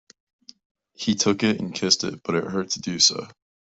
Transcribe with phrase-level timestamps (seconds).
[0.95, 3.27] He took it and kissed it; but it hurt to do so.